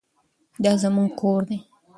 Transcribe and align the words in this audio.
دا 0.63 0.71
زموږ 0.81 1.09
کور 1.19 1.41
دی. 1.49 1.57